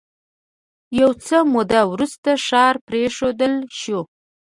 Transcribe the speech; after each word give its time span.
یو 0.99 1.09
څه 1.25 1.37
موده 1.53 1.81
وروسته 1.91 2.29
ښار 2.45 2.75
پرېښودل 2.87 3.53
شو 3.79 3.99